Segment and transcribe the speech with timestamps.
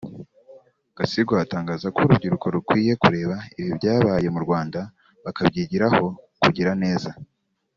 [0.97, 4.79] Gasigwa atangaza ko urubyiruko rukwiye kureba ibibi byabaye mu Rwanda
[5.23, 6.03] bakabyigiraho
[6.41, 7.09] kugira neza